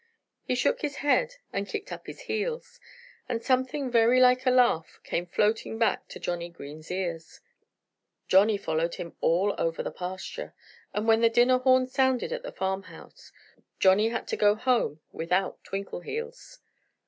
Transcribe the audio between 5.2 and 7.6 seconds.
floating back to Johnnie Green's ears.